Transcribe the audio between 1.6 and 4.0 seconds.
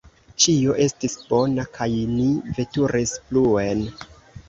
kaj ni veturis pluen.